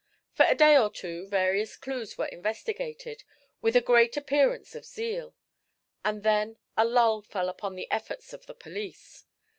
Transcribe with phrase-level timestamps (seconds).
[0.33, 3.23] For a day or two various clues were investigated,
[3.61, 5.35] with a great appearance of zeal;
[6.03, 9.25] and then a lull fell upon the efforts of the police.